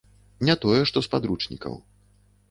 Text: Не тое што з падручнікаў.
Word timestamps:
Не 0.47 0.53
тое 0.61 0.79
што 0.91 1.03
з 1.07 1.11
падручнікаў. 1.15 1.77